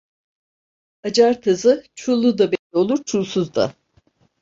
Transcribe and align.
Acar 1.03 1.41
tazı 1.41 1.83
çullu 1.95 2.37
da 2.37 2.51
belli 2.51 2.73
olur, 2.73 3.03
çulsuz 3.03 3.55
da. 3.55 3.73